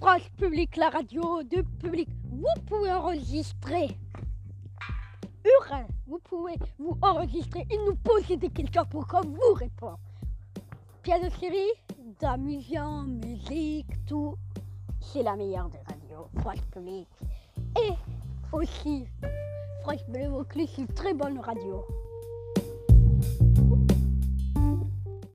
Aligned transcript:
France 0.00 0.30
Public, 0.38 0.76
la 0.76 0.88
radio 0.88 1.42
de 1.42 1.60
public. 1.78 2.08
Vous 2.30 2.62
pouvez 2.66 2.90
enregistrer. 2.90 3.98
Urin, 5.44 5.84
vous 6.06 6.18
pouvez 6.24 6.54
vous 6.78 6.96
enregistrer 7.02 7.66
et 7.70 7.76
nous 7.86 7.96
poser 7.96 8.38
des 8.38 8.48
questions 8.48 8.86
pour 8.86 9.06
qu'on 9.06 9.20
vous 9.20 9.52
répond. 9.56 9.96
Pièce 11.02 11.22
de 11.22 11.28
série, 11.38 11.68
d'amusant, 12.18 13.02
musique, 13.02 14.06
tout. 14.06 14.36
C'est 15.00 15.22
la 15.22 15.36
meilleure 15.36 15.68
des 15.68 15.80
radios, 15.80 16.30
France 16.38 16.64
Public. 16.72 17.06
Et 17.76 17.92
aussi, 18.54 19.04
France 19.82 20.02
Bleu 20.08 20.28
Vaucluse, 20.28 20.70
c'est 20.74 20.80
une 20.80 20.88
très 20.94 21.12
bonne 21.12 21.38
radio. 21.40 21.84